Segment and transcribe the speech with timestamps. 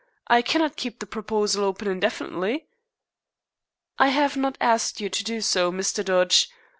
[0.25, 2.65] I cannot keep the proposal open indefinitely."
[3.99, 6.03] "I have not asked you to do so, Mr.
[6.03, 6.49] Dodge.